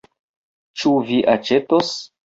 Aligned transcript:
Ĉu 0.83 0.95
vi 1.11 1.21
aĉetos? 1.37 1.97